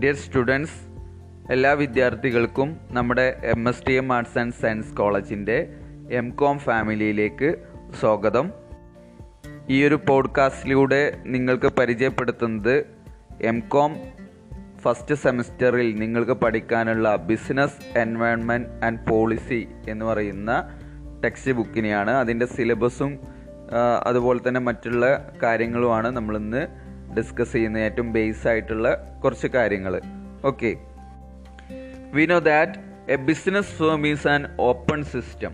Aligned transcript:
Dear 0.00 0.14
students 0.14 0.72
എല്ലാ 1.52 1.72
വിദ്യാർത്ഥികൾക്കും 1.72 2.76
നമ്മുടെ 2.90 3.40
M 3.44 3.68
S 3.68 3.86
T 3.86 3.92
M 3.92 4.12
arts 4.12 4.38
and 4.38 4.52
science 4.52 4.96
കോളേജിന്റെ 4.96 5.68
എം 6.10 6.30
കോം 6.30 6.58
ഫാമിലിയിലേക്ക് 6.58 7.54
സ്വാഗതം. 8.00 8.52
ഈ 9.68 9.84
ഒരു 9.84 10.00
പോഡ്കാസ്റ്റിലൂടെ 10.08 11.18
നിങ്ങൾക്ക് 11.26 11.66
പരിചയപ്പെടുത്തുന്നത് 11.66 12.86
എം 13.40 13.60
കോം 13.60 13.96
ഫസ്റ്റ് 14.82 15.14
സെമിസ്റ്ററിൽ 15.14 15.94
നിങ്ങൾക്ക് 15.98 16.32
പഠിക്കാനുള്ള 16.32 17.16
ബിസിനസ് 17.16 17.98
എൻവയോൺമെന്റ് 17.98 18.84
ആൻഡ് 18.84 19.10
പോളിസി 19.10 19.68
എന്ന് 19.88 20.04
പറയുന്ന 20.04 20.80
ടെക്സ്റ്റ് 21.24 21.52
ബുക്കിനെയാണ് 21.52 22.10
അതിന്റെ 22.10 22.46
സിലബസും 22.46 23.18
അതുപോലെ 24.02 24.48
തന്നെ 24.48 24.60
മറ്റുള്ള 24.60 25.32
കാര്യങ്ങളുമാണ് 25.42 26.10
നമ്മളിന്ന് 26.10 26.85
ഡിസ്കസ് 27.16 27.52
ചെയ്യുന്ന 27.52 27.78
ഏറ്റവും 27.78 28.12
ബേസ് 28.12 28.48
ആയിട്ടുള്ള 28.48 28.88
കുറച്ച് 29.24 29.46
കാര്യങ്ങൾ. 29.46 30.00
Okay 30.44 30.70
we 32.14 32.26
know 32.26 32.38
that 32.38 32.72
a 33.12 33.16
business 33.16 33.72
firm 33.80 34.06
is 34.06 34.28
an 34.28 34.42
open 34.60 35.04
system 35.04 35.52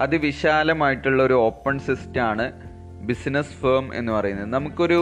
അതിവിശാലമായിട്ടുള്ള 0.00 1.22
ഒരു 1.22 1.34
ഓപ്പൺ 1.34 1.78
സിസ്റ്റമാണ് 1.78 2.46
ബിസിനസ് 3.06 3.54
ഫേം 3.62 3.94
എന്ന് 3.94 4.12
പറയുന്നത്. 4.12 4.48
നമുക്കൊരു 4.52 5.00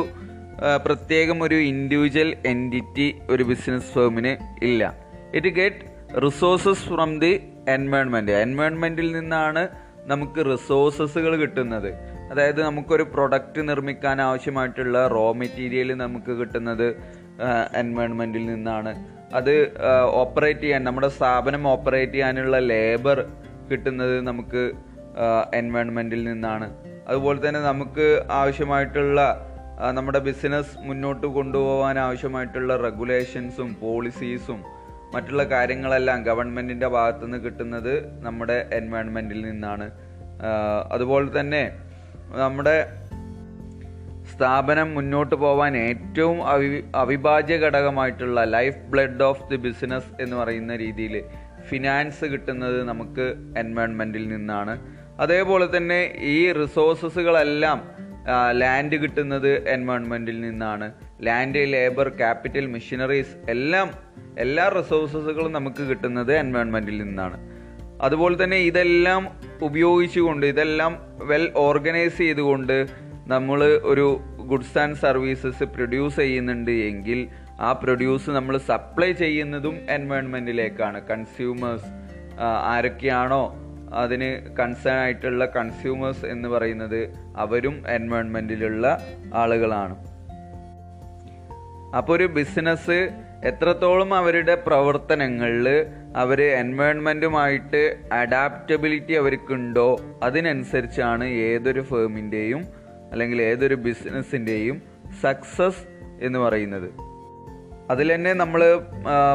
പ്രത്യേകം 0.85 1.43
ഒരു 1.43 1.55
ഇൻഡിവിജ്വൽ 1.55 2.37
എന്റിറ്റി 2.47 3.07
ഒരു 3.31 3.43
ബിസിനസ് 3.43 3.91
ഫേമിന് 3.95 4.33
ഇല്ല. 4.65 4.83
It 5.35 5.49
get 5.49 5.83
resources 6.21 6.85
from 6.89 7.11
the 7.19 7.33
environment 7.69 8.33
എൻവയോൺമെന്റിൽ 8.33 9.09
നിന്നാണ് 9.19 9.69
നമുക്ക് 10.11 10.41
റിസോഴ്സസുകൾ 10.53 11.37
കിട്ടുന്നത്. 11.37 11.91
അതായത് 12.31 12.63
നമുക്കൊരു 12.63 13.03
പ്രൊഡക്റ്റ് 13.03 13.69
നിർമ്മിക്കാൻ 13.69 14.23
ആവശ്യമായിട്ടുള്ള 14.23 15.09
റോ 15.09 15.33
മെറ്റീരിയൽ 15.33 15.95
നമുക്ക് 15.95 16.33
കിട്ടുന്നത് 16.41 16.89
എൻവയോൺമെന്റിൽ 17.75 18.47
നിന്നാണ്. 18.47 18.93
അത് 19.35 19.55
ഓപ്പറേറ്റ് 20.21 20.61
ചെയ്യാൻ 20.61 20.85
നമ്മുടെ 20.85 21.09
സ്ഥാപനം 21.09 21.69
ഓപ്പറേറ്റ് 21.69 22.13
ചെയ്യാനുള്ള 22.13 22.59
ലേബർ 22.59 23.19
കിട്ടുന്നത് 23.71 24.27
നമുക്ക് 24.27 24.73
എൻവയോൺമെന്റിൽ 25.55 26.25
നിന്നാണ്. 26.25 26.67
അതുപോലെ 27.09 27.49
തന്നെ 27.49 27.61
നമുക്ക് 27.61 28.07
ആവശ്യമായിട്ടുള്ള 28.31 29.21
നമ്മുടെ 29.93 30.19
ബിസിനസ് 30.19 30.79
മുന്നോട്ട് 30.79 31.27
കൊണ്ടുപോകാൻ 31.27 31.99
ആവശ്യമായിട്ടുള്ള 31.99 32.77
റെഗുലേഷൻസും 32.77 33.77
പോളിസീസും 33.81 34.65
മറ്റുള്ള 35.15 35.45
കാര്യങ്ങളെല്ലാം 35.45 36.23
ഗവൺമെന്റിന്റെ 36.23 36.87
ഭാഗത്തുനിന്ന് 36.87 37.39
കിട്ടുന്നത് 37.45 37.93
നമ്മുടെ 38.25 38.69
എൻവയോൺമെന്റിൽ 38.73 39.41
നിന്നാണ്. 39.51 39.87
അതുപോലെ 40.93 41.41
തന്നെ 41.41 41.63
നമ്മുടെ 42.37 42.87
സ്ഥാപനം 44.35 44.95
മുന്നോട്ട് 44.95 45.35
പോകാൻ 45.35 45.77
ഏറ്റവും 45.77 46.47
അവി 46.47 46.85
അവിഭാജ്യ 46.95 47.57
ഘടകമായിട്ടുള്ള 47.57 48.45
life 48.45 48.79
blood 48.79 49.23
of 49.23 49.51
the 49.51 49.57
business 49.57 50.23
എന്ന് 50.23 50.37
പറയുന്ന 50.37 50.77
രീതിയിൽ 50.77 51.25
ഫിനാൻസ് 51.69 52.25
കിട്ടുന്നത് 52.25 52.85
നമുക്ക് 52.85 53.35
എൻവയോൺമെന്റിൽ 53.59 54.29
നിന്നാണ്. 54.29 54.79
അതേപോലെ 55.21 55.77
തന്നെ 55.77 56.13
ഈ 56.19 56.53
റിസോഴ്സസുകളെല്ലാം 56.53 57.83
ലാൻഡ് 58.51 58.97
കിട്ടുന്നത് 58.97 59.69
എൻവയോൺമെന്റിൽ 59.69 60.41
നിന്നാണ്. 60.41 60.93
ലാൻഡ് 61.23 61.73
ലേബർ 61.73 62.09
ക്യാപിറ്റൽ 62.09 62.67
മെഷീനറീസ് 62.67 63.51
എല്ലാം 63.51 63.91
എല്ലാ 64.39 64.69
റിസോഴ്സസുകളും 64.69 65.53
നമുക്ക് 65.53 65.83
കിട്ടുന്നത് 65.83 66.33
എൻവയോൺമെന്റിൽ 66.33 67.03
നിന്നാണ്. 67.03 67.58
അതുപോലെ 68.01 68.45
തന്നെ 68.45 68.57
ഇതെല്ലാം 68.57 69.29
ഉപയോഗിച്ചുകൊണ്ട് 69.63 70.47
ഇതെല്ലാം 70.47 70.99
വെൽ 71.19 71.53
ഓർഗനൈസ് 71.57 72.19
ചെയ്തുകൊണ്ട് 72.19 72.87
നമ്മൾ 73.27 73.81
ഒരു 73.85 74.21
ഗുഡ്സ് 74.37 74.79
ആൻഡ് 74.79 74.97
സർവീസസ് 74.97 75.65
പ്രൊഡ്യൂസ് 75.65 76.17
ചെയ്യുന്നുണ്ട് 76.17 76.71
എങ്കിൽ 76.71 77.29
ആ 77.61 77.73
പ്രൊഡ്യൂസ് 77.73 78.31
നമ്മൾ 78.31 78.59
സപ്ലൈ 78.59 79.13
ചെയ്യുന്നതും 79.13 79.87
എൻവയോൺമെന്റിലേക്കാണ് 79.91 81.09
കൺസ്യൂമേഴ്സ് 81.09 81.85
ആരൊക്കെയാണോ 82.65 83.55
അതിന് 83.93 84.57
കൺസേൺ 84.57 84.93
ആയിട്ടുള്ള 84.93 85.47
കൺസ്യൂമേഴ്സ് 85.47 86.27
എന്ന് 86.27 86.49
പറയുന്നത് 86.49 87.13
അവരും 87.37 87.85
എൻവയോൺമെന്റിലുള്ള 87.89 89.05
ആളുകളാണ്. 89.35 89.97
അപ്പോൾ 91.97 92.17
ഒരു 92.17 92.25
ബിസിനസ് 92.25 93.11
എത്രത്തോളം 93.45 94.15
അവരുടെ 94.15 94.55
പ്രവർത്തനങ്ങളിൽ 94.55 95.87
അവർ 96.19 96.41
എൻവയോൺമെന്റുമായിട്ട് 96.43 97.97
അഡാപ്റ്റബിലിറ്റി 98.13 99.13
അവർക്കുണ്ടോ? 99.13 99.89
അതിനനുസരിച്ചാണ് 100.23 101.25
ഏതൊരു 101.25 101.81
ഫേമിന്റെയും 101.81 102.63
അല്ലെങ്കിൽ 103.13 103.43
ഏതൊരു 103.43 103.75
ബിസിനസ്സിന്റെയും 103.75 104.83
സക്സസ് 105.23 105.83
എന്ന് 106.21 106.39
പറയുന്നത്. 106.39 106.89
അതിൽ 107.91 108.15
തന്നെ 108.15 108.33
നമ്മൾ 108.33 108.63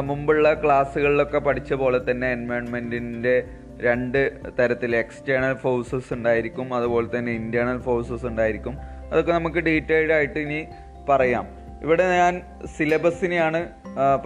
മുമ്പുള്ള 0.00 0.54
ക്ലാസ്സുകളിലൊക്കെ 0.64 1.38
പഠിച്ച 1.38 1.72
പോലെ 1.72 2.00
തന്നെ 2.10 2.28
എൻവയോൺമെന്റിന്റെ 2.32 3.36
രണ്ട് 3.80 4.20
തരത്തിൽ 4.58 4.96
എക്സ്റ്റേണൽ 4.96 5.54
ഫോഴ്സസ് 5.54 6.12
ഉണ്ടായിരിക്കും 6.14 6.74
അതുപോലെ 6.74 7.08
തന്നെ 7.18 7.32
ഇന്റേർണൽ 7.32 7.80
ഫോഴ്സസ് 7.80 8.26
ഉണ്ടായിരിക്കും. 8.26 8.76
അതൊക്കെ 9.12 9.32
നമുക്ക് 9.32 9.56
ഡീറ്റെയിൽഡ് 9.56 10.12
ആയിട്ട് 10.12 10.38
ഇനി 10.38 10.60
പറയാം. 11.08 11.46
ഇവിടെ 11.82 12.04
ഞാൻ 12.08 12.42
സിലബസിനെയാണ് 12.76 13.60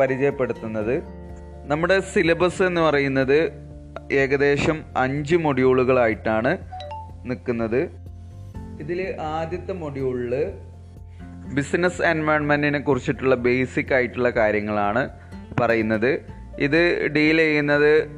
പരിചയപ്പെടുത്തുന്നത്. 0.01 0.95
നമ്മുടെ 1.69 2.01
സിലബസ് 2.01 2.63
എന്ന് 2.63 2.81
പറയുന്നത് 2.81 3.53
ഏകദേശം 4.13 4.85
അഞ്ച് 4.97 5.37
മൊഡ്യൂളുകളായിട്ടാണ് 5.37 6.59
നിൽക്കുന്നത്. 7.25 7.89
ഇതിൽ 8.81 9.15
ആദ്യത്തെ 9.21 9.73
മൊഡ്യൂളിൽ 9.73 10.35
ബിസിനസ് 11.55 12.03
എൻവയോൺമെന്റിനെ 12.03 12.79
കുറിച്ചിട്ടുള്ള 12.79 13.35
ബേസിക് 13.35 13.95
ആയിട്ടുള്ള 13.95 14.31
കാര്യങ്ങളാണ് 14.31 15.09
പറയുന്നത്. 15.61 16.25
ഇത് 16.59 17.07
ഡീൽ 17.07 17.37
ചെയ്യുന്നത് 17.37 18.09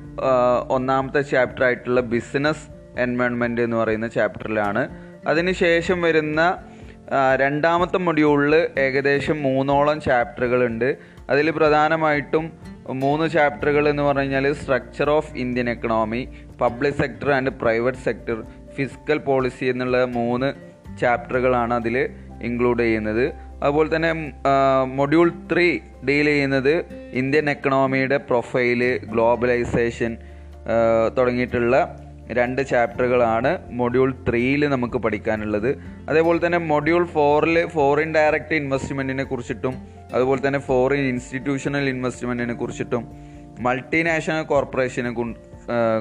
ഒന്നാമത്തെ 0.71 1.21
ചാപ്റ്റർ 1.21 1.65
ആയിട്ടുള്ള 1.65 2.01
ബിസിനസ് 2.01 2.67
എൻവയോൺമെന്റ് 3.01 3.61
എന്ന് 3.61 3.77
പറയുന്ന 3.77 4.09
ചാപ്റ്ററിലാണ് 4.09 4.89
അതിനുശേഷം 5.27 6.03
വരുന്ന 6.03 6.65
രണ്ടാമത്തെ 7.37 7.99
മൊഡ്യൂളിൽ 7.99 8.55
ഏകദേശം 8.79 9.43
മൂന്നോളം 9.43 10.01
ചാപ്റ്ററുകളുണ്ട് 10.01 10.97
അതിൽ 11.31 11.51
പ്രധാനമായിട്ടും 11.51 12.70
മൂന്ന് 12.89 13.31
ചാപ്റ്ററുകൾ 13.31 13.89
എന്ന് 13.89 14.03
പറഞ്ഞു 14.03 14.23
കഴിഞ്ഞാൽ 14.23 14.53
structure 14.53 15.11
of 15.11 15.37
Indian 15.37 15.71
economy 15.71 16.29
public 16.61 16.95
sector 16.95 17.33
and 17.33 17.51
private 17.51 17.99
sector 17.99 18.43
physical 18.75 19.19
policy 19.19 19.65
എന്നുള്ള 19.65 20.05
മൂന്ന് 20.05 20.55
ചാപ്റ്ററുകളാണ് 21.01 21.75
അതിൽ 21.75 22.09
ഇൻക്ലൂഡ് 22.43 22.81
ചെയ്യുന്നത്. 22.81 23.33
അതുപോലെ 23.63 23.97
തന്നെ 23.97 24.33
മൊഡ്യൂൾ 24.85 25.33
ത്രീ 25.53 25.79
ഡീൽ 26.09 26.25
ചെയ്യുന്നത് 26.25 26.85
ഇന്ത്യൻ 27.13 27.51
എക്കണോമിയുടെ 27.51 28.17
പ്രൊഫൈൽ 28.17 29.01
ഗ്ലോബലൈസേഷൻ 29.05 30.17
തുടങ്ങിയിട്ടുള്ള 31.19 32.00
രണ്ട് 32.33 32.69
ചാപ്റ്ററുകളാണ് 32.69 33.59
മൊഡ്യൂൾ 33.71 34.15
ത്രീയിൽ 34.29 34.69
നമുക്ക് 34.69 34.99
പഠിക്കാനുള്ളത്. 34.99 35.71
അതേപോലെ 36.09 36.47
തന്നെ 36.47 36.59
മൊഡ്യൂൾ 36.59 37.05
ഫോറിൽ 37.07 37.67
ഫോറിൻ 37.67 38.15
ഡയറക്റ്റ് 38.15 38.55
ഇൻവെസ്റ്റ്മെന്റിനെ 38.55 39.25
കുറിച്ചിട്ടും 39.25 39.75
അതുപോലെ 40.15 40.47
തന്നെ 40.47 40.59
ഫോറിൻ 40.59 41.01
ഇൻസ്റ്റിറ്റ്യൂഷണൽ 41.01 41.89
ഇൻവെസ്റ്റ്മെന്റിനെ 41.89 42.55
കുറിച്ചിട്ടും 42.55 43.05
മൾട്ടിനാഷണൽ 43.61 44.43
കോർപ്പറേഷനെ 44.43 45.11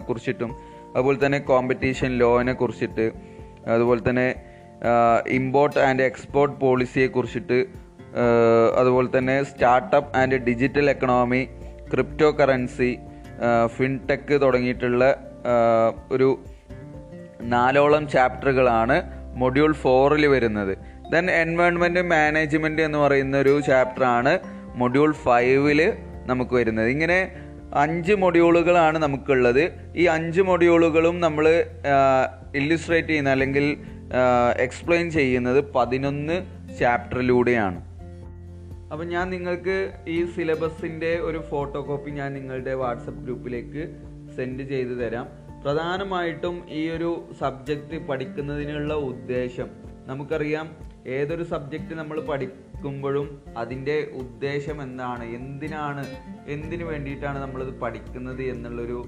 കുറിച്ചിട്ടും 0.07 0.51
അതുപോലെ 0.95 1.25
തന്നെ 1.25 1.39
കോമ്പറ്റീഷൻ 1.39 2.11
ലോനെ 2.17 2.53
കുറിച്ചിട്ട് 2.53 3.11
അതുപോലെ 3.67 4.09
തന്നെ 4.09 4.27
ഇമ്പോർട്ട് 5.27 5.79
ആൻഡ് 5.79 6.03
എക്സ്പോർട്ട് 6.03 6.55
പോളിസിയെ 6.61 7.07
കുറിച്ചിട്ട് 7.07 7.57
അതുപോലെ 8.77 9.17
തന്നെ 9.17 9.43
startup 9.43 10.17
and 10.17 10.35
digital 10.35 10.89
economy 10.89 11.41
crypto 11.91 12.29
currency 12.31 12.91
fintech 13.65 14.41
തുടങ്ങിയിട്ടുള്ള 14.41 15.03
ഒരു 16.11 16.39
നാലോളം 17.41 18.09
ചാപ്റ്ററുകളാണ് 18.09 19.03
മൊഡ്യൂൾ 19.35 19.73
ഫോറിൽ 19.73 20.25
വരുന്നത്. 20.27 20.77
ദെൻ 21.11 21.31
എൻവയോൺമെന്റ് 21.31 21.99
മാനേജ്മെന്റ് 21.99 22.81
എന്ന് 22.81 22.97
പറയുന്ന 22.97 23.37
ഒരു 23.37 23.61
ചാപ്റ്ററാണ് 23.67 24.39
മൊഡ്യൂൾ 24.75 25.13
ഫൈവിൽ 25.13 25.93
നമുക്ക് 26.25 26.55
വരുന്നത്. 26.55 26.87
ഇങ്ങനെ 26.87 27.31
അഞ്ച് 27.75 28.13
മൊഡ്യൂളുകളാണ് 28.13 28.99
നമുക്കുള്ളത്. 28.99 29.93
ഈ 29.95 30.05
അഞ്ച് 30.05 30.41
മൊഡ്യൂളുകളും 30.41 31.21
നമ്മൾ 31.21 31.65
ഇല്ലുസ്ട്രേറ്റ് 32.55 33.07
ചെയ്യുന്ന 33.07 33.29
അല്ലെങ്കിൽ 33.29 33.77
എക്സ്പ്ലെയിൻ 34.57 35.11
ചെയ്യുന്നത് 35.11 35.73
പതിനൊന്ന് 35.73 36.41
ചാപ്റ്ററിലൂടെയാണ്. 36.79 37.89
അപ്പം 38.91 39.07
ഞാൻ 39.07 39.29
നിങ്ങൾക്ക് 39.29 39.91
ഈ 40.07 40.25
സിലബസിന്റെ 40.25 41.19
ഒരു 41.21 41.43
ഫോട്ടോ 41.49 41.81
കോപ്പി 41.81 42.11
ഞാൻ 42.11 42.33
നിങ്ങളുടെ 42.33 42.73
വാട്സപ്പ് 42.73 43.23
ഗ്രൂപ്പിലേക്ക് 43.23 44.08
സെൻഡ് 44.39 44.63
ചെയ്തു 44.63 44.93
തരാം. 44.93 45.27
പ്രധാനമായിട്ടും 45.63 46.55
ഈ 46.69 46.89
ഒരു 46.89 47.09
സബ്ജക്റ്റ് 47.39 47.97
പഠിക്കുന്നതിനുള്ള 48.07 48.93
ഉദ്ദേശം. 48.93 49.69
നമുക്കറിയാം 50.05 50.67
ഏതൊരു 51.07 51.43
സബ്ജക്റ്റ് 51.43 51.95
നമ്മൾ 51.95 52.19
പഠിക്കുമ്പോഴും 52.21 53.27
അതിന്റെ 53.57 53.95
ഉദ്ദേശം 54.17 54.77
എന്താണ് 54.83 55.23
എന്തിനാണ് 55.23 56.03
എന്തിനു 56.47 56.85
വേണ്ടിയിട്ടാണ് 56.85 57.39
നമ്മളത് 57.39 57.79
പഠിക്കുന്നത് 57.79 58.41
എന്നുള്ളൊരു 58.43 58.99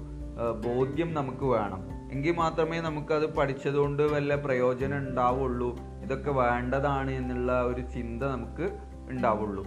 ബോധ്യം 0.66 1.14
നമുക്ക് 1.14 1.46
വേണം. 1.54 1.80
എങ്കിൽ 2.12 2.34
മാത്രമേ 2.36 2.80
നമുക്കത് 2.80 3.26
പഠിച്ചതുകൊണ്ട് 3.34 4.02
വല്ല 4.02 4.34
പ്രയോജനം 4.36 4.98
ഉണ്ടാവുള്ളൂ. 4.98 5.70
ഇതൊക്കെ 6.04 6.30
വേണ്ടതാണ് 6.30 7.10
എന്നുള്ള 7.10 7.52
ഒരു 7.62 7.80
ചിന്ത 7.94 8.22
നമുക്ക് 8.22 8.66
ഉണ്ടാവുള്ളൂ. 9.10 9.64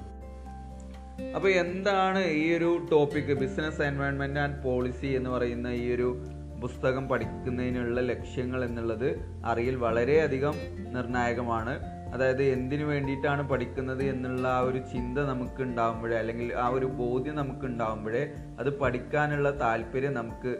അപ്പോൾ 1.35 1.47
എന്താണ് 1.47 2.21
ഈ 2.25 2.57
ഒരു 2.57 2.87
topic 2.91 3.33
business 3.33 3.81
environment 3.81 4.39
and 4.39 4.63
policy 4.63 5.07
എന്ന് 5.07 5.29
പറയുന്ന 5.29 5.67
ഈ 5.67 5.95
ഒരു 5.95 6.25
പുസ്തകം 6.61 7.09
പഠിക്കുന്നതിനുള്ള 7.09 8.01
ലക്ഷ്യങ്ങൾ 8.01 8.63
എന്നുള്ളത് 8.65 9.09
അറിയൽ 9.45 9.75
വളരെയധികം 9.75 10.55
നിർണായകമാണ്. 10.93 11.73
അതായത് 12.13 12.43
എന്തിനു 12.43 12.85
വേണ്ടിയിട്ടാണ് 12.85 13.49
പഠിക്കുന്നത് 13.49 14.03
എന്നുള്ള 14.03 14.47
ആ 14.47 14.59
ഒരു 14.59 14.77
ചിന്ത 14.77 15.17
നമുക്ക് 15.19 15.61
ഉണ്ടാകുമ്പോഴേ 15.61 16.15
അല്ലെങ്കിൽ 16.17 16.53
ആ 16.53 16.67
ഒരു 16.67 16.85
ബോധ്യം 16.85 17.35
നമുക്ക് 17.35 17.65
ഉണ്ടാകുമ്പോഴേ 17.65 18.23
അത് 18.59 18.79
പഠിക്കാനുള്ള 18.79 19.59
താല്പര്യം 19.59 20.13
നമുക്ക് 20.13 20.51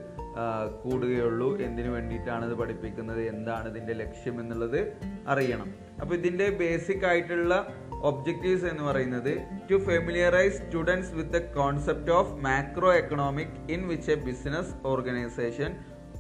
കൂടുകയുള്ളൂ. 0.84 1.58
എന്തിനു 1.62 1.90
വേണ്ടിയിട്ടാണ് 1.90 2.46
ഇത് 2.46 2.54
പഠിപ്പിക്കുന്നത്? 2.54 3.22
എന്താണ് 3.28 3.70
ഇതിന്റെ 3.70 3.94
ലക്ഷ്യം 3.94 4.42
എന്നുള്ളത് 4.42 4.80
അറിയണം. 5.28 5.76
അപ്പോൾ 6.02 6.16
ഇതിന്റെ 6.16 6.50
ബേസിക് 6.50 7.06
ആയിട്ടുള്ള 7.06 7.54
ഒബ്ജക്റ്റീവ്സ് 8.02 8.66
എന്ന് 8.66 8.84
പറയുന്നത് 8.84 9.48
to 9.72 9.76
familiarise 9.76 10.56
students 10.56 11.14
with 11.14 11.30
the 11.30 11.38
concept 11.38 12.12
of 12.12 12.34
macro 12.34 12.94
economic 12.94 13.72
in 13.72 13.88
which 13.88 14.12
a 14.12 14.16
business 14.16 14.88
organisation 14.88 15.76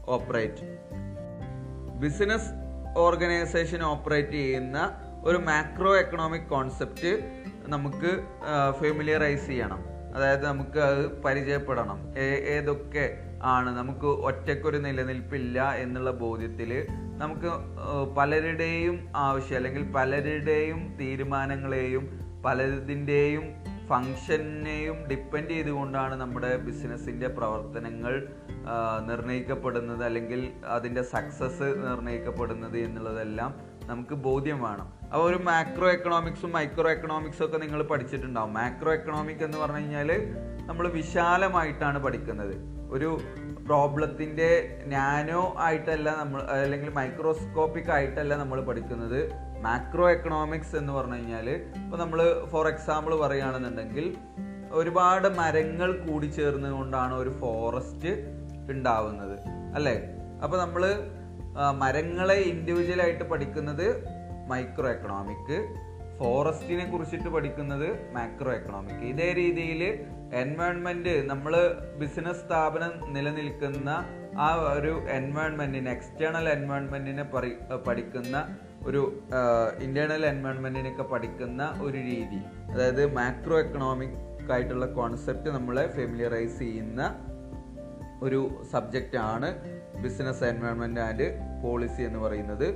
operate 0.07 0.77
business 1.99 2.49
organisation 2.97 3.83
operate 3.83 4.31
ചെയ്യുന്ന 4.31 4.99
ഒരു 5.23 5.37
മാക്രോ 5.37 5.97
എക്കണോമിക് 5.97 6.41
കോൺസെപ്റ്റ് 6.41 7.41
നമുക്ക് 7.67 8.19
ഫെമിലിയറൈസ് 8.81 9.45
ചെയ്യണം. 9.45 9.83
അതായത് 10.15 10.45
നമുക്ക് 10.45 10.79
അത് 10.79 11.21
പരിചയപ്പെടണം. 11.21 12.17
ഏതൊക്കെ 12.17 13.24
ആണ്. 13.43 13.77
നമുക്ക് 13.77 14.05
ഒറ്റക്കൊരു 14.05 14.77
നിലനിൽപ്പില്ല 14.77 15.71
എന്നുള്ള 15.71 16.11
ബോധ്യത്തിൽ 16.11 16.87
നമുക്ക് 17.17 17.51
പലരുടെയും 18.15 19.09
ആവശ്യം 19.15 19.55
അല്ലെങ്കിൽ 19.55 19.91
പലരുടെയും 19.91 20.97
തീരുമാനങ്ങളെയും 20.99 22.35
പലതിന്റെയും 22.45 23.43
ഫങ്ഷനെയും 23.87 25.05
ഡിപ്പെൻഡ് 25.07 25.49
ചെയ്തുകൊണ്ടാണ് 25.49 26.15
നമ്മുടെ 26.15 26.57
ബിസിനസ്സിന്റെ 26.57 27.27
പ്രവർത്തനങ്ങൾ 27.27 28.27
നിർണയിക്കപ്പെടുന്നത് 29.05 30.03
അല്ലെങ്കിൽ 30.03 30.51
അതിന്റെ 30.65 31.01
സക്സസ് 31.01 31.75
നിർണയിക്കപ്പെടുന്നത് 31.87 32.77
എന്നുള്ളതെല്ലാം 32.77 33.74
നമുക്ക് 33.85 34.13
ബോധ്യം 34.13 34.63
വേണം. 34.63 34.93
അപ്പോൾ 35.03 35.29
ഒരു 35.29 35.43
മാക്രോ 35.43 35.91
എക്കണോമിക്സും 35.91 36.51
മൈക്രോ 36.51 36.91
എക്കണോമിക്സും 36.91 37.45
ഒക്കെ 37.45 37.57
നിങ്ങൾ 37.57 37.83
പഠിച്ചിട്ടുണ്ടാവും. 37.83 38.53
മാക്രോ 38.53 38.93
എക്കണോമിക് 38.93 39.43
എന്ന് 39.43 39.57
പറഞ്ഞു 39.57 39.77
കഴിഞ്ഞാൽ 39.77 40.33
നമ്മൾ 40.65 40.87
വിശാലമായിട്ടാണ് 40.87 42.03
പഠിക്കുന്നത്. 42.03 42.55
ഒരു 42.91 43.19
പ്രോബ്ലത്തിന്റെ 43.65 44.81
നാനോ 44.85 45.55
ആയിട്ടല്ല 45.57 46.15
നമ്മൾ 46.19 46.41
അല്ലെങ്കിൽ 46.41 46.89
മൈക്രോസ്കോപ്പിക് 46.89 47.91
ആയിട്ടല്ല 47.91 48.35
നമ്മൾ 48.35 48.61
പഠിക്കുന്നത്. 48.61 49.29
മാക്രോ 49.61 50.11
എക്കണോമിക്സ് 50.11 50.75
എന്ന് 50.75 50.93
പറഞ്ഞു 50.93 51.13
കഴിഞ്ഞാൽ 51.13 51.49
ഇപ്പോൾ 51.49 51.97
നമ്മൾ 51.97 52.45
ഫോർ 52.45 52.67
എക്സാമ്പിൾ 52.67 53.15
പറയുകയാണെന്നുണ്ടെങ്കിൽ 53.15 54.17
ഒരുപാട് 54.71 55.27
മരങ്ങൾ 55.27 56.07
കൂടി 56.07 56.25
ചേർന്നുകൊണ്ടാണ് 56.25 57.13
ഒരു 57.13 57.29
ഫോറസ്റ്റ് 57.29 58.07
ഉണ്ടാവുന്നത്. 58.69 59.39
അല്ലേ? 59.75 60.01
അപ്പോൾ 60.43 60.57
നമ്മൾ 60.61 60.95
മരങ്ങളെ 61.55 62.35
ഇൻഡിവിജ്വൽ 62.35 63.01
ആയിട്ട് 63.01 63.23
പഠിക്കുന്നത് 63.23 64.03
മൈക്രോ 64.49 64.89
എക്കണോമിക് 64.89 65.57
ഫോറസ്റ്റിനെ 66.19 66.85
കുറിച്ചിട്ട് 66.85 67.29
പഠിക്കുന്നത് 67.29 68.13
മാക്രോ 68.13 68.51
എക്കണോമിക് 68.53 69.03
ഇതേ 69.03 69.33
രീതിയിൽ 69.33 69.81
എൻവയോൺമെന്റ് 70.33 71.29
നമ്മൾ 71.29 71.53
ബിസിനസ് 71.99 72.41
സ്ഥാപനം 72.41 73.13
നിലനിൽക്കുന്ന 73.13 73.89
ആ 74.37 74.53
ഒരു 74.73 75.07
എൻവയോൺമെന്റിനെ 75.09 75.91
എക്സ്റ്റേണൽ 75.91 76.49
എൻവയോൺമെന്റിനെ 76.49 77.23
പഠിക്കുന്ന 77.87 78.57
ഒരു 78.85 79.23
ഇന്റേണൽ 79.81 80.25
എൻവയോൺമെന്റിനൊക്കെ 80.25 81.03
പഠിക്കുന്ന 81.03 81.73
ഒരു 81.81 81.97
രീതി. 81.97 82.41
അതായത് 82.71 83.15
മാക്രോ 83.15 83.59
എക്കണോമിക് 83.59 84.51
ആയിട്ടുള്ള 84.51 84.85
കോൺസെപ്റ്റ് 84.85 85.49
നമ്മളെ 85.49 85.87
ഫെമിലിയറൈസ് 85.87 86.59
ചെയ്യുന്ന 86.59 87.01
ഒരു 88.25 88.41
സബ്ജക്റ്റ് 88.71 89.17
ആണ് 89.17 89.49
ബിസിനസ് 90.01 90.43
എൻവയോൺമെന്റ് 90.43 90.99
ആൻഡ് 90.99 91.27
പോളിസി 91.63 92.01
എന്ന് 92.01 92.19
പറയുന്നത്. 92.19 92.67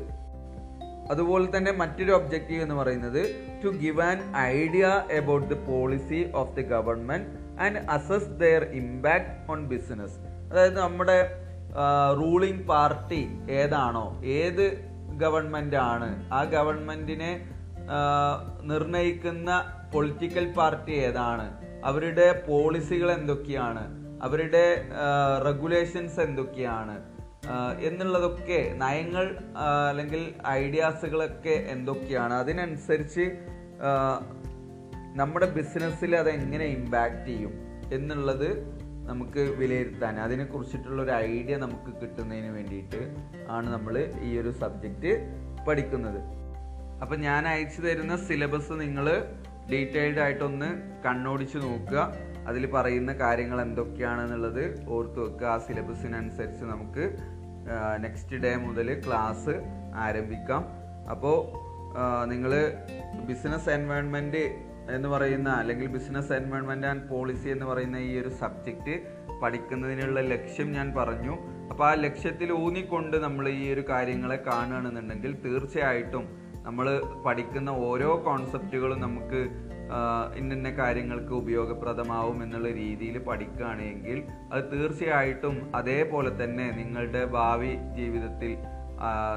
അതുപോലെ 1.12 1.58
തന്നെ 1.58 1.72
മറ്റൊരു 1.72 2.12
ഒബ്ജക്റ്റീവ് 2.12 2.62
എന്ന് 2.62 2.76
പറയുന്നത് 2.76 3.22
to 3.64 3.70
give 3.70 4.02
an 4.02 4.18
idea 4.38 4.86
about 5.18 5.48
the 5.54 5.58
policy 5.68 6.32
of 6.34 6.56
the 6.56 6.62
government 6.62 7.30
and 7.62 7.80
assess 7.90 8.30
their 8.40 8.64
impact 8.64 9.52
on 9.52 9.68
business 9.68 10.18
അതായത് 10.52 10.80
നമ്മുടെ 10.80 11.18
റൂളിംഗ് 12.14 12.68
പാർട്ടി 12.68 13.22
ഏതാണോ 13.52 14.06
ഏത് 14.24 14.66
ഗവൺമെന്റ് 15.18 15.76
ആണ് 15.76 16.10
ആ 16.34 16.44
ഗവൺമെന്റിനെ 16.44 17.32
നിർണയിക്കുന്ന 18.64 19.50
പൊളിറ്റിക്കൽ 19.92 20.46
പാർട്ടി 20.54 20.92
ഏതാണ് 20.92 21.46
അവരുടെ 21.86 22.44
പോളിസികൾ 22.48 23.12
എന്തൊക്കെയാണ് 23.12 23.84
അവരുടെ 24.22 24.66
റെഗുലേഷൻസ് 25.46 26.20
എന്തൊക്കെയാണ്? 26.20 26.98
എന്നുള്ളതൊക്കെ 27.80 28.74
നയങ്ങൾ 28.78 29.26
അല്ലെങ്കിൽ 29.90 30.22
ഐഡിയാസുകളൊക്കെ 30.48 31.56
എന്തൊക്കെയാണ്? 31.76 32.34
അതിനനുസരിച്ച് 32.34 33.26
നമ്മുടെ 35.16 35.48
ബിസിനസ്സിൽ 35.54 36.16
അതെങ്ങനെ 36.16 36.66
ഇമ്പാക്റ്റ് 36.66 37.26
ചെയ്യും 37.26 37.54
എന്നുള്ളത് 37.94 38.50
നമുക്ക് 39.10 39.40
വിലയിരുത്താൻ 39.40 40.20
അതിനെ 40.20 40.46
കുറിച്ചിട്ടുള്ള 40.46 41.00
ഒരു 41.04 41.12
ഐഡിയ 41.12 41.56
നമുക്ക് 41.58 41.92
കിട്ടുന്നതിന് 42.02 42.52
വേണ്ടിയിട്ട് 42.52 43.02
ആണ് 43.50 43.68
നമ്മൾ 43.74 44.14
ഈ 44.22 44.32
ഒരു 44.40 44.52
സബ്ജക്റ്റ് 44.52 45.14
പഠിക്കുന്നത്. 45.68 46.20
അപ്പം 47.02 47.18
ഞാൻ 47.22 47.48
അയച്ചു 47.48 47.82
തരുന്ന 47.82 48.16
സിലബസ് 48.28 48.72
നിങ്ങൾ 48.72 49.06
ഡീറ്റെയിൽഡ് 49.72 50.20
ആയിട്ടൊന്ന് 50.20 50.70
കണ്ണോടിച്ച് 51.06 51.58
നോക്കുക. 51.58 52.00
അതിൽ 52.48 52.66
പറയുന്ന 52.72 53.14
കാര്യങ്ങൾ 53.14 53.62
എന്തൊക്കെയാണെന്നുള്ളത് 53.62 54.86
ഓർത്ത് 54.90 55.20
വെക്കുക. 55.20 55.48
ആ 55.48 55.58
സിലബസിനനുസരിച്ച് 55.58 56.64
നമുക്ക് 56.66 57.18
നെക്സ്റ്റ് 58.00 58.36
ഡേ 58.36 58.56
മുതൽ 58.56 59.02
ക്ലാസ് 59.08 59.56
ആരംഭിക്കാം. 59.96 60.64
അപ്പോൾ 61.12 61.38
നിങ്ങൾ 62.26 62.52
ബിസിനസ് 63.26 63.70
എൻവയോൺമെന്റ് 63.70 64.70
എന്ന് 64.92 65.10
പറയുന്ന 65.10 65.50
അല്ലെങ്കിൽ 65.50 65.88
ബിസിനസ് 65.88 66.34
എൻവയോൺമെന്റ് 66.34 66.88
ആൻഡ് 66.88 67.08
പോളിസി 67.10 67.50
എന്ന് 67.50 67.66
പറയുന്ന 67.66 67.98
ഈ 67.98 68.22
ഒരു 68.22 68.30
സബ്ജക്റ്റ് 68.30 68.96
പഠിക്കുന്നതിനുള്ള 69.42 70.20
ലക്ഷ്യം 70.20 70.72
ഞാൻ 70.72 70.96
പറഞ്ഞു. 70.96 71.34
അപ്പോൾ 71.70 71.90
ആ 71.90 71.94
ലക്ഷ്യത്തിൽ 71.94 72.52
ഊന്നിക്കൊണ്ട് 72.54 73.18
നമ്മൾ 73.18 73.50
ഈ 73.50 73.74
ഒരു 73.74 73.84
കാര്യങ്ങളെ 73.90 74.44
കാണുകയാണെന്നുണ്ടെങ്കിൽ 74.48 75.38
തീർച്ചയായിട്ടും 75.46 76.50
നമ്മൾ 76.64 77.02
പഠിക്കുന്ന 77.26 77.70
ഓരോ 77.70 78.24
കോൺസെപ്റ്റുകളും 78.26 79.02
നമുക്ക് 79.02 79.42
ഇന്നിന്ന 80.36 80.70
കാര്യങ്ങൾക്ക് 80.70 81.34
ഉപയോഗപ്രദമാവും 81.34 82.44
എന്നുള്ള 82.44 82.68
രീതിയിൽ 82.72 83.18
പഠിക്കുകയാണെങ്കിൽ 83.20 84.24
അത് 84.54 84.64
തീർച്ചയായിട്ടും 84.72 85.72
അതേപോലെ 85.76 86.44
തന്നെ 86.44 86.72
നിങ്ങളുടെ 86.72 87.26
ഭാവി 87.26 87.74
ജീവിതത്തിൽ 87.96 88.58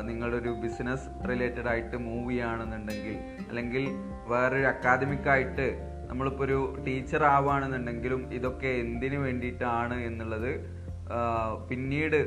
നിങ്ങളൊരു 0.03 0.49
ബിസിനസ് 0.49 1.29
റിലേറ്റഡ് 1.29 1.69
ആയിട്ട് 1.69 1.97
മൂവ് 1.97 2.31
ചെയ്യുകയാണെന്നുണ്ടെങ്കിൽ 2.31 3.17
അല്ലെങ്കിൽ 3.49 3.85
വേറൊരു 4.29 4.67
അക്കാദമിക് 4.67 5.29
ആയിട്ട് 5.29 5.67
നമ്മളിപ്പോൾ 6.09 6.45
ഒരു 6.45 6.77
ടീച്ചർ 6.87 7.25
ആവുകയാണെന്നുണ്ടെങ്കിലും 7.25 8.33
ഇതൊക്കെ 8.33 8.67
എന്തിനു 8.67 9.19
വേണ്ടിയിട്ടാണ് 9.19 9.95
എന്നുള്ളത് 9.95 10.51
പിന്നീട് 11.69 12.19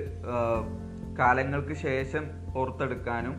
കാലങ്ങൾക്ക് 1.17 1.74
ശേഷം 1.74 2.24
ഓർത്തെടുക്കാനും 2.55 3.36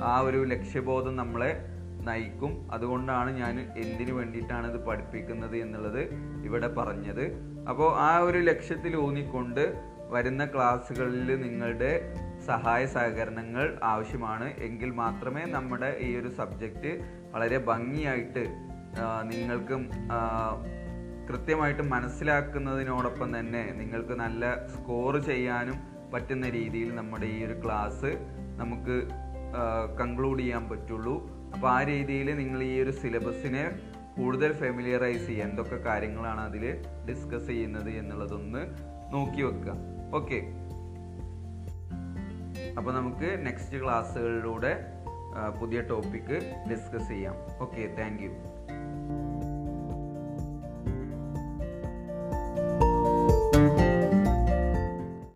ആ 0.00 0.20
ഒരു 0.20 0.44
ലക്ഷ്യബോധം 0.44 1.16
നമ്മളെ 1.16 1.77
നയിക്കും. 2.08 2.52
അതുകൊണ്ടാണ് 2.74 3.30
ഞാൻ 3.40 3.54
എന്തിനു 3.84 4.12
വേണ്ടിയിട്ടാണ് 4.18 4.66
ഇത് 4.72 4.80
പഠിപ്പിക്കുന്നത് 4.88 5.56
എന്നുള്ളത് 5.64 6.02
ഇവിടെ 6.48 6.68
പറഞ്ഞത്. 6.78 7.24
അപ്പോൾ 7.70 7.90
ആ 8.08 8.10
ഒരു 8.28 8.40
ലക്ഷ്യത്തിൽ 8.50 8.92
ഊന്നിക്കൊണ്ട് 9.04 9.64
വരുന്ന 10.14 10.42
ക്ലാസ്സുകളിൽ 10.46 11.28
നിങ്ങളുടെ 11.44 11.92
സഹായ 12.46 12.82
സഹകരണങ്ങൾ 12.86 13.66
ആവശ്യമാണ്. 13.92 14.46
എങ്കിൽ 14.66 14.90
മാത്രമേ 15.02 15.42
നമ്മുടെ 15.56 15.90
ഈ 16.06 16.08
ഒരു 16.20 16.30
സബ്ജക്റ്റ് 16.38 16.92
വളരെ 17.34 17.58
ഭംഗിയായിട്ട് 17.70 18.44
നിങ്ങൾക്കും 19.30 19.82
കൃത്യമായിട്ട് 21.28 21.84
മനസ്സിലാക്കുന്നതിനോടൊപ്പം 21.92 23.28
തന്നെ 23.38 23.62
നിങ്ങൾക്ക് 23.80 24.14
നല്ല 24.20 24.52
സ്കോർ 24.74 25.14
ചെയ്യാനും 25.30 25.78
പറ്റുന്ന 26.12 26.46
രീതിയിൽ 26.48 26.88
നമ്മുടെ 26.94 27.26
ഈ 27.26 27.38
ഒരു 27.46 27.56
ക്ലാസ് 27.64 28.10
നമുക്ക് 28.60 28.96
കൺക്ലൂഡ് 30.00 30.40
ചെയ്യാൻ 30.40 30.64
പറ്റുള്ളൂ. 30.70 31.16
അപ്പോൾ 31.54 31.68
ആ 31.70 31.78
രീതിയിൽ 31.82 32.28
നിങ്ങൾ 32.40 32.62
ഈ 32.62 32.74
ഒരു 32.82 32.90
സിലബസിനെ 32.90 33.64
കൂടുതൽ 34.16 34.52
ഫെമിലിയറൈസ് 34.52 35.26
ചെയ്യുക. 35.26 35.48
എന്തൊക്കെ 35.48 35.78
കാര്യങ്ങളാണ് 35.88 36.40
അതിൽ 36.40 36.64
ഡിസ്കസ് 37.08 37.46
ചെയ്യുന്നത് 37.46 37.90
എന്നുള്ളതൊന്ന് 38.00 38.62
നോക്കി 39.14 39.42
വെക്കുക. 39.42 39.74
ഓക്കെ 40.14 40.40
അപ്പോൾ 42.76 42.92
നമുക്ക് 42.94 43.28
നെക്സ്റ്റ് 43.46 43.78
ക്ലാസ്സുകളിലൂടെ 43.82 44.72
പുതിയ 45.60 45.80
ടോപ്പിക്ക് 45.90 46.36
ഡിസ്കസ് 46.70 47.08
ചെയ്യാം. 47.08 47.36
Okay 47.60 47.82
thank 47.98 48.24